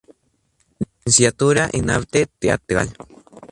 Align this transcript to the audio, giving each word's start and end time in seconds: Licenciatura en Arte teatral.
Licenciatura 1.05 1.69
en 1.71 1.91
Arte 1.91 2.25
teatral. 2.39 2.91